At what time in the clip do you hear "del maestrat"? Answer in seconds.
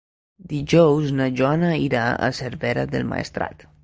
2.95-3.67